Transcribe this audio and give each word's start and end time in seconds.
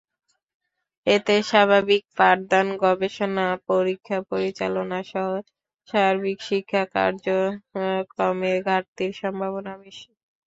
এতে 1.07 1.35
স্বাভাবিক 1.43 2.03
পাঠদান, 2.17 2.67
গবেষণা, 2.83 3.47
পরীক্ষা 3.69 4.17
পরিচালনাসহ 4.29 5.27
সার্বিক 5.87 6.37
শিক্ষা 6.49 6.83
কার্যক্রমে 6.95 8.53
ঘাটতির 8.67 9.11
সম্ভাবনা 9.21 9.73
বেশি। 9.83 10.09